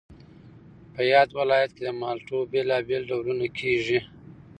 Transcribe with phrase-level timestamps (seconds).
[0.93, 3.99] په یاد ولایت کې د مالټو بېلابېل ډولونه کېږي